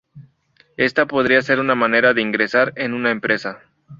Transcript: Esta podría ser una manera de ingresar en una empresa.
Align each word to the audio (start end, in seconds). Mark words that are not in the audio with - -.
Esta 0.77 1.05
podría 1.05 1.43
ser 1.43 1.59
una 1.59 1.75
manera 1.75 2.15
de 2.15 2.23
ingresar 2.23 2.73
en 2.75 2.95
una 2.95 3.11
empresa. 3.11 3.59